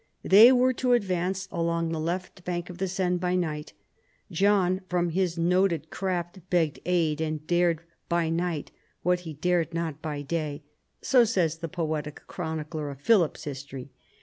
[0.23, 3.73] They were to advance along the left bank of the Seine by night.
[4.31, 8.71] "John from his noted craft begged aid, and dared by night
[9.03, 10.63] what he dared not by day,"—
[11.03, 13.91] so says the poetic chronicler of Philip's history.